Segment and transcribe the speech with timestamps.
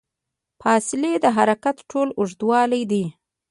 [0.61, 3.03] فاصلې د حرکت ټول اوږدوالی دی.